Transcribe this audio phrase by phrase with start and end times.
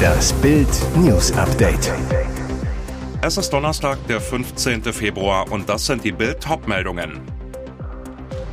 [0.00, 1.92] Das Bild News Update.
[3.22, 4.82] Es ist Donnerstag, der 15.
[4.92, 7.20] Februar und das sind die Bild meldungen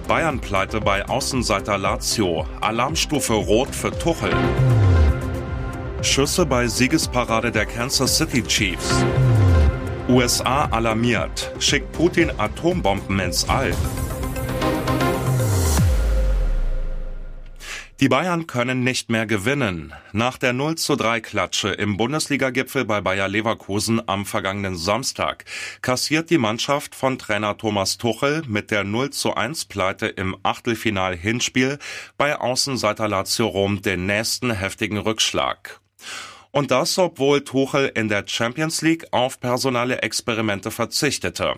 [0.07, 2.45] Bayern pleite bei Außenseiter Lazio.
[2.61, 4.31] Alarmstufe Rot für Tuchel.
[6.01, 9.03] Schüsse bei Siegesparade der Kansas City Chiefs.
[10.07, 11.51] USA alarmiert.
[11.59, 13.73] Schickt Putin Atombomben ins All.
[17.99, 19.91] Die Bayern können nicht mehr gewinnen.
[20.11, 25.45] Nach der 0 zu 3 Klatsche im Bundesliga-Gipfel bei Bayer Leverkusen am vergangenen Samstag
[25.81, 31.79] kassiert die Mannschaft von Trainer Thomas Tuchel mit der 0 zu 1 Pleite im Achtelfinal-Hinspiel
[32.19, 35.79] bei Außenseiter Lazio Rom den nächsten heftigen Rückschlag.
[36.51, 41.55] Und das, obwohl Tuchel in der Champions League auf personale Experimente verzichtete.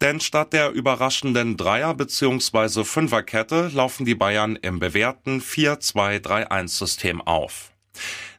[0.00, 2.84] Denn statt der überraschenden Dreier- bzw.
[2.84, 7.72] Fünferkette laufen die Bayern im bewährten 4-2-3-1-System auf.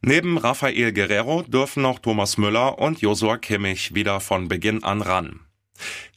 [0.02, 5.42] Neben Rafael Guerrero dürfen noch Thomas Müller und Josua Kimmich wieder von Beginn an ran.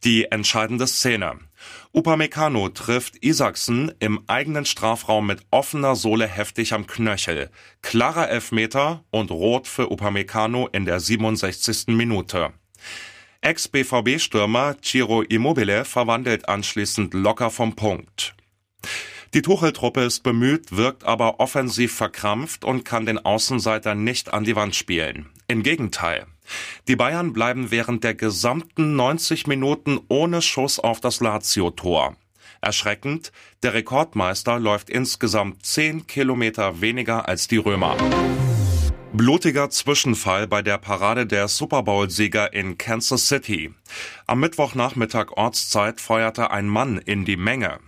[0.04, 1.38] Die entscheidende Szene.
[1.92, 7.50] Upamecano trifft Isaksen im eigenen Strafraum mit offener Sohle heftig am Knöchel.
[7.82, 11.88] Klarer Elfmeter und Rot für Upamecano in der 67.
[11.88, 12.52] Minute.
[13.44, 18.34] Ex-BVB-Stürmer Ciro Immobile verwandelt anschließend locker vom Punkt.
[19.34, 24.56] Die Tuchel-Truppe ist bemüht, wirkt aber offensiv verkrampft und kann den Außenseiter nicht an die
[24.56, 25.26] Wand spielen.
[25.46, 26.24] Im Gegenteil.
[26.88, 32.16] Die Bayern bleiben während der gesamten 90 Minuten ohne Schuss auf das Lazio-Tor.
[32.62, 33.30] Erschreckend,
[33.62, 37.94] der Rekordmeister läuft insgesamt 10 Kilometer weniger als die Römer.
[39.16, 43.72] Blutiger Zwischenfall bei der Parade der Super Bowl-Sieger in Kansas City.
[44.26, 47.78] Am Mittwochnachmittag Ortszeit feuerte ein Mann in die Menge.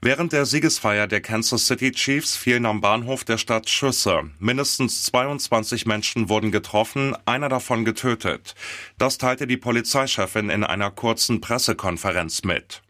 [0.00, 4.30] Während der Siegesfeier der Kansas City Chiefs fielen am Bahnhof der Stadt Schüsse.
[4.38, 8.54] Mindestens 22 Menschen wurden getroffen, einer davon getötet.
[8.96, 12.80] Das teilte die Polizeichefin in einer kurzen Pressekonferenz mit.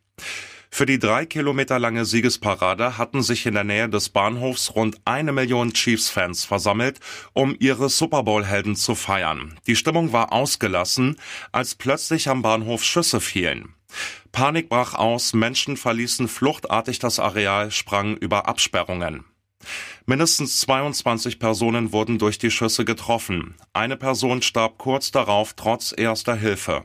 [0.73, 5.33] Für die drei Kilometer lange Siegesparade hatten sich in der Nähe des Bahnhofs rund eine
[5.33, 7.01] Million Chiefs-Fans versammelt,
[7.33, 9.59] um ihre Super Bowl-Helden zu feiern.
[9.67, 11.17] Die Stimmung war ausgelassen,
[11.53, 13.75] als plötzlich am Bahnhof Schüsse fielen.
[14.33, 19.25] Panik brach aus, Menschen verließen fluchtartig das Areal, sprangen über Absperrungen.
[20.07, 23.57] Mindestens 22 Personen wurden durch die Schüsse getroffen.
[23.73, 26.85] Eine Person starb kurz darauf trotz erster Hilfe.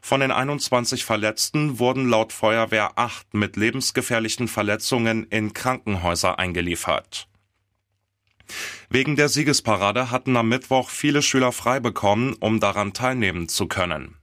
[0.00, 7.28] Von den 21 Verletzten wurden laut Feuerwehr acht mit lebensgefährlichen Verletzungen in Krankenhäuser eingeliefert.
[8.88, 14.16] Wegen der Siegesparade hatten am Mittwoch viele Schüler frei bekommen, um daran teilnehmen zu können.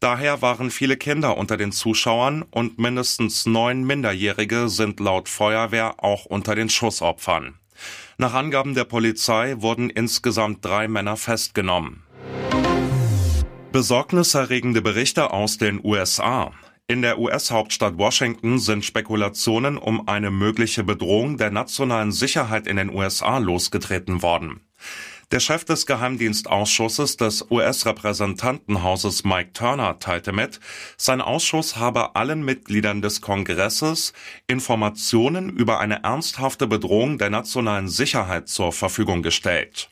[0.00, 6.24] Daher waren viele Kinder unter den Zuschauern und mindestens neun Minderjährige sind laut Feuerwehr auch
[6.26, 7.54] unter den Schussopfern.
[8.18, 12.02] Nach Angaben der Polizei wurden insgesamt drei Männer festgenommen.
[13.72, 16.52] Besorgniserregende Berichte aus den USA.
[16.88, 22.90] In der US-Hauptstadt Washington sind Spekulationen um eine mögliche Bedrohung der nationalen Sicherheit in den
[22.94, 24.60] USA losgetreten worden.
[25.30, 30.60] Der Chef des Geheimdienstausschusses des US-Repräsentantenhauses Mike Turner teilte mit,
[30.98, 34.12] sein Ausschuss habe allen Mitgliedern des Kongresses
[34.48, 39.88] Informationen über eine ernsthafte Bedrohung der nationalen Sicherheit zur Verfügung gestellt.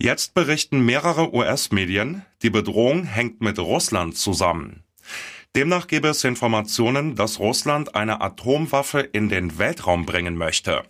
[0.00, 4.84] Jetzt berichten mehrere US-Medien, die Bedrohung hängt mit Russland zusammen.
[5.56, 10.84] Demnach gäbe es Informationen, dass Russland eine Atomwaffe in den Weltraum bringen möchte.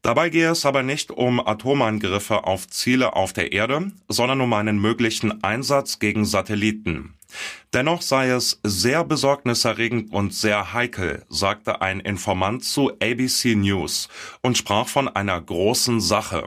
[0.00, 4.80] Dabei gehe es aber nicht um Atomangriffe auf Ziele auf der Erde, sondern um einen
[4.80, 7.16] möglichen Einsatz gegen Satelliten.
[7.74, 14.08] Dennoch sei es sehr besorgniserregend und sehr heikel, sagte ein Informant zu ABC News
[14.40, 16.46] und sprach von einer großen Sache.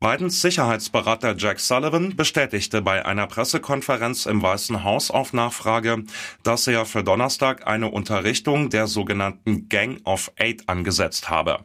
[0.00, 6.04] Bidens Sicherheitsberater Jack Sullivan bestätigte bei einer Pressekonferenz im Weißen Haus auf Nachfrage,
[6.44, 11.64] dass er für Donnerstag eine Unterrichtung der sogenannten Gang of Eight angesetzt habe.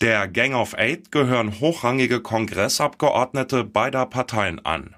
[0.00, 4.96] Der Gang of Eight gehören hochrangige Kongressabgeordnete beider Parteien an.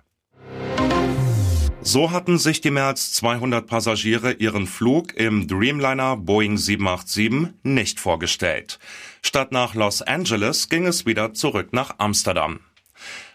[1.87, 8.01] So hatten sich die mehr als 200 Passagiere ihren Flug im Dreamliner Boeing 787 nicht
[8.01, 8.79] vorgestellt.
[9.21, 12.61] Statt nach Los Angeles ging es wieder zurück nach Amsterdam.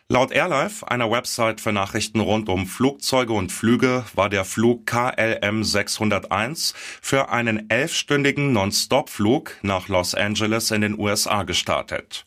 [0.08, 5.64] Laut Airlife, einer Website für Nachrichten rund um Flugzeuge und Flüge, war der Flug KLM
[5.64, 6.74] 601
[7.04, 12.26] für einen elfstündigen Non-Stop-Flug nach Los Angeles in den USA gestartet.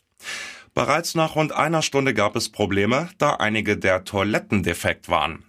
[0.73, 5.43] Bereits nach rund einer Stunde gab es Probleme, da einige der Toiletten defekt waren.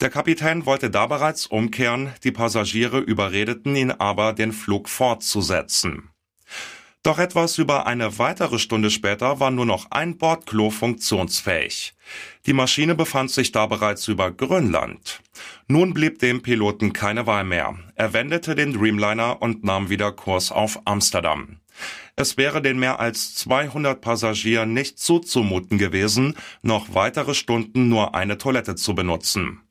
[0.00, 6.10] Der Kapitän wollte da bereits umkehren, die Passagiere überredeten ihn aber, den Flug fortzusetzen.
[7.02, 11.94] Doch etwas über eine weitere Stunde später war nur noch ein Bordklo funktionsfähig.
[12.46, 15.20] Die Maschine befand sich da bereits über Grönland.
[15.68, 17.76] Nun blieb dem Piloten keine Wahl mehr.
[17.94, 21.60] Er wendete den Dreamliner und nahm wieder Kurs auf Amsterdam.
[22.14, 28.38] Es wäre den mehr als 200 Passagieren nicht zuzumuten gewesen, noch weitere Stunden nur eine
[28.38, 29.62] Toilette zu benutzen.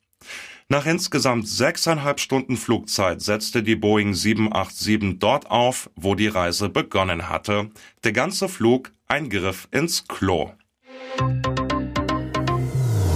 [0.69, 7.29] Nach insgesamt sechseinhalb Stunden Flugzeit setzte die Boeing 787 dort auf, wo die Reise begonnen
[7.29, 7.69] hatte.
[8.03, 10.51] Der ganze Flug ein Griff ins Klo.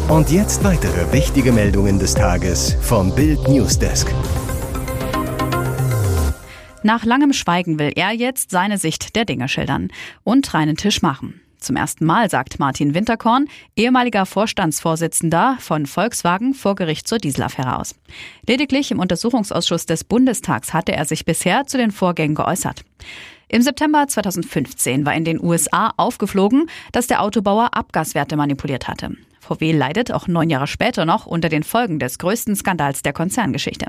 [0.08, 4.08] Und jetzt weitere wichtige Meldungen des Tages vom Bild Newsdesk.
[6.84, 9.90] Nach langem Schweigen will er jetzt seine Sicht der Dinge schildern
[10.24, 11.42] und reinen Tisch machen.
[11.62, 17.96] Zum ersten Mal sagt Martin Winterkorn, ehemaliger Vorstandsvorsitzender von Volkswagen, vor Gericht zur Dieselaffäre aus.
[18.48, 22.82] Lediglich im Untersuchungsausschuss des Bundestags hatte er sich bisher zu den Vorgängen geäußert.
[23.48, 29.16] Im September 2015 war in den USA aufgeflogen, dass der Autobauer Abgaswerte manipuliert hatte.
[29.42, 33.88] VW leidet auch neun Jahre später noch unter den Folgen des größten Skandals der Konzerngeschichte.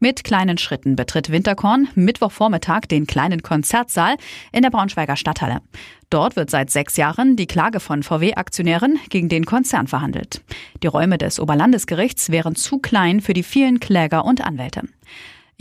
[0.00, 4.16] Mit kleinen Schritten betritt Winterkorn Mittwochvormittag den kleinen Konzertsaal
[4.52, 5.62] in der Braunschweiger Stadthalle.
[6.10, 10.42] Dort wird seit sechs Jahren die Klage von VW-Aktionären gegen den Konzern verhandelt.
[10.82, 14.82] Die Räume des Oberlandesgerichts wären zu klein für die vielen Kläger und Anwälte.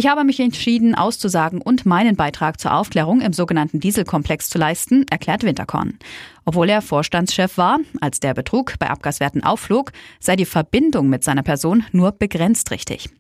[0.01, 5.05] Ich habe mich entschieden, auszusagen und meinen Beitrag zur Aufklärung im sogenannten Dieselkomplex zu leisten,
[5.11, 5.99] erklärt Winterkorn.
[6.43, 11.43] Obwohl er Vorstandschef war, als der Betrug bei Abgaswerten aufflog, sei die Verbindung mit seiner
[11.43, 13.11] Person nur begrenzt richtig.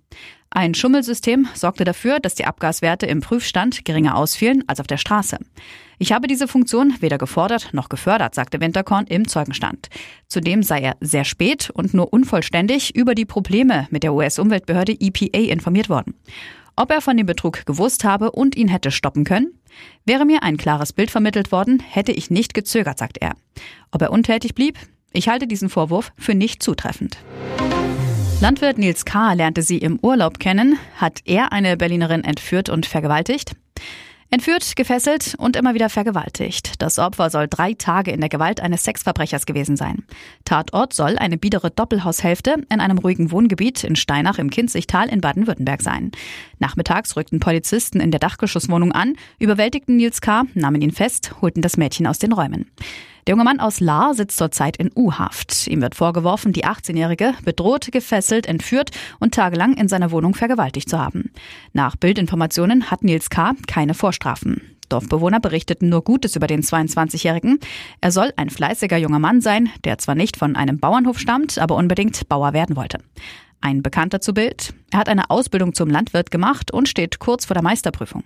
[0.49, 5.37] Ein Schummelsystem sorgte dafür, dass die Abgaswerte im Prüfstand geringer ausfielen als auf der Straße.
[5.99, 9.89] Ich habe diese Funktion weder gefordert noch gefördert, sagte Winterkorn im Zeugenstand.
[10.27, 15.51] Zudem sei er sehr spät und nur unvollständig über die Probleme mit der US-Umweltbehörde EPA
[15.51, 16.15] informiert worden.
[16.75, 19.59] Ob er von dem Betrug gewusst habe und ihn hätte stoppen können?
[20.05, 23.35] Wäre mir ein klares Bild vermittelt worden, hätte ich nicht gezögert, sagt er.
[23.91, 24.77] Ob er untätig blieb?
[25.11, 27.17] Ich halte diesen Vorwurf für nicht zutreffend.
[28.39, 29.33] Landwirt Nils K.
[29.33, 30.79] lernte sie im Urlaub kennen.
[30.95, 33.51] Hat er eine Berlinerin entführt und vergewaltigt?
[34.33, 36.81] Entführt, gefesselt und immer wieder vergewaltigt.
[36.81, 40.05] Das Opfer soll drei Tage in der Gewalt eines Sexverbrechers gewesen sein.
[40.45, 45.81] Tatort soll eine biedere Doppelhaushälfte in einem ruhigen Wohngebiet in Steinach im Kinzigtal in Baden-Württemberg
[45.81, 46.11] sein.
[46.59, 51.75] Nachmittags rückten Polizisten in der Dachgeschosswohnung an, überwältigten Nils K., nahmen ihn fest, holten das
[51.75, 52.71] Mädchen aus den Räumen.
[53.31, 55.65] Der junge Mann aus Lahr sitzt zurzeit in U-Haft.
[55.67, 58.91] Ihm wird vorgeworfen, die 18-Jährige bedroht, gefesselt, entführt
[59.21, 61.31] und tagelang in seiner Wohnung vergewaltigt zu haben.
[61.71, 63.53] Nach Bildinformationen hat Nils K.
[63.67, 64.75] keine Vorstrafen.
[64.89, 67.59] Dorfbewohner berichteten nur Gutes über den 22-Jährigen.
[68.01, 71.77] Er soll ein fleißiger junger Mann sein, der zwar nicht von einem Bauernhof stammt, aber
[71.77, 72.97] unbedingt Bauer werden wollte.
[73.61, 74.73] Ein Bekannter zu Bild.
[74.91, 78.23] Er hat eine Ausbildung zum Landwirt gemacht und steht kurz vor der Meisterprüfung.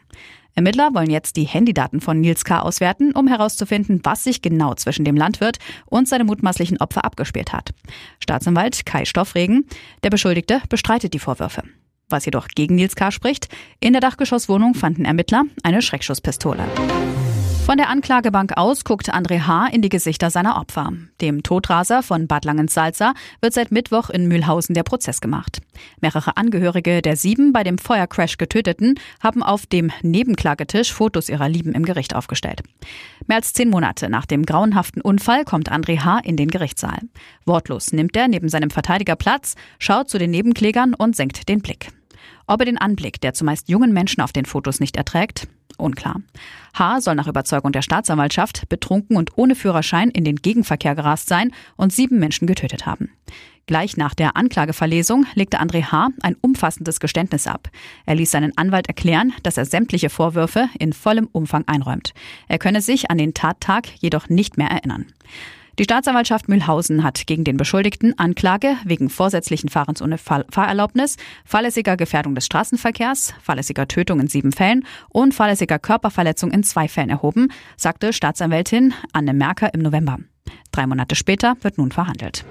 [0.56, 2.60] Ermittler wollen jetzt die Handydaten von Nils K.
[2.60, 7.72] auswerten, um herauszufinden, was sich genau zwischen dem Landwirt und seinem mutmaßlichen Opfer abgespielt hat.
[8.20, 9.66] Staatsanwalt Kai Stoffregen,
[10.04, 11.64] der Beschuldigte, bestreitet die Vorwürfe.
[12.08, 13.12] Was jedoch gegen Nils K.
[13.12, 13.50] spricht,
[13.81, 16.64] in der Dachgeschosswohnung fanden Ermittler eine Schreckschusspistole.
[17.66, 19.70] Von der Anklagebank aus guckt André H.
[19.72, 20.94] in die Gesichter seiner Opfer.
[21.20, 25.64] Dem Todraser von Bad Langensalza wird seit Mittwoch in Mühlhausen der Prozess gemacht.
[26.00, 31.74] Mehrere Angehörige der sieben bei dem Feuercrash getöteten haben auf dem Nebenklagetisch Fotos ihrer Lieben
[31.74, 32.62] im Gericht aufgestellt.
[33.26, 36.20] Mehr als zehn Monate nach dem grauenhaften Unfall kommt André H.
[36.20, 37.00] in den Gerichtssaal.
[37.45, 41.90] Wortlos nimmt er neben seinem Verteidiger Platz, schaut zu den Nebenklägern und senkt den Blick.
[42.48, 46.22] Ob er den Anblick der zumeist jungen Menschen auf den Fotos nicht erträgt, unklar.
[46.74, 47.02] H.
[47.02, 51.94] soll nach Überzeugung der Staatsanwaltschaft betrunken und ohne Führerschein in den Gegenverkehr gerast sein und
[51.94, 53.10] sieben Menschen getötet haben.
[53.68, 56.10] Gleich nach der Anklageverlesung legte André H.
[56.22, 57.70] ein umfassendes Geständnis ab.
[58.06, 62.14] Er ließ seinen Anwalt erklären, dass er sämtliche Vorwürfe in vollem Umfang einräumt.
[62.48, 65.08] Er könne sich an den Tattag jedoch nicht mehr erinnern.
[65.78, 72.34] Die Staatsanwaltschaft Mühlhausen hat gegen den Beschuldigten Anklage wegen vorsätzlichen Fahrens ohne Fahrerlaubnis, fahrlässiger Gefährdung
[72.34, 78.14] des Straßenverkehrs, fahrlässiger Tötung in sieben Fällen und fahrlässiger Körperverletzung in zwei Fällen erhoben, sagte
[78.14, 80.18] Staatsanwältin Anne Merker im November.
[80.72, 82.46] Drei Monate später wird nun verhandelt.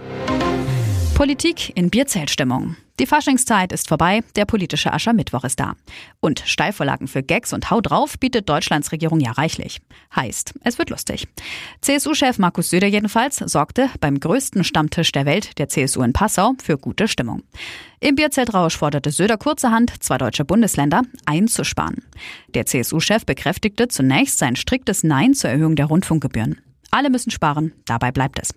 [1.15, 2.75] Politik in Bierzeltstimmung.
[2.99, 5.75] Die Faschingszeit ist vorbei, der politische Aschermittwoch ist da.
[6.19, 9.81] Und Steilvorlagen für Gags und Hau drauf bietet Deutschlands Regierung ja reichlich.
[10.15, 11.29] Heißt, es wird lustig.
[11.83, 16.79] CSU-Chef Markus Söder jedenfalls sorgte beim größten Stammtisch der Welt, der CSU in Passau, für
[16.79, 17.45] gute Stimmung.
[18.01, 22.03] Im Bierzeltrausch forderte Söder kurzerhand zwei deutsche Bundesländer einzusparen.
[22.55, 26.59] Der CSU-Chef bekräftigte zunächst sein striktes Nein zur Erhöhung der Rundfunkgebühren.
[26.95, 28.55] Alle müssen sparen, dabei bleibt es.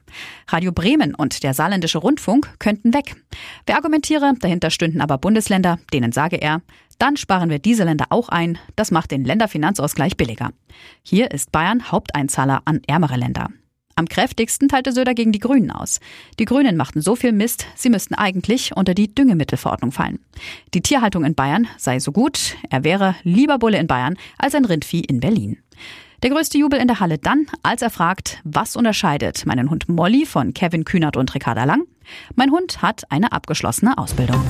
[0.48, 3.15] Radio Bremen und der saarländische Rundfunk könnten weg.
[3.65, 6.62] Wer argumentiere, dahinter stünden aber Bundesländer, denen sage er,
[7.00, 10.51] dann sparen wir diese Länder auch ein, das macht den Länderfinanzausgleich billiger.
[11.01, 13.50] Hier ist Bayern Haupteinzahler an ärmere Länder.
[13.96, 16.00] Am kräftigsten teilte Söder gegen die Grünen aus.
[16.38, 20.20] Die Grünen machten so viel Mist, sie müssten eigentlich unter die Düngemittelverordnung fallen.
[20.75, 24.65] Die Tierhaltung in Bayern sei so gut, er wäre lieber Bulle in Bayern als ein
[24.65, 25.58] Rindvieh in Berlin.
[26.24, 30.26] Der größte Jubel in der Halle dann, als er fragt, was unterscheidet meinen Hund Molly
[30.26, 31.84] von Kevin Kühnert und Ricarda Lang?
[32.36, 34.42] Mein Hund hat eine abgeschlossene Ausbildung.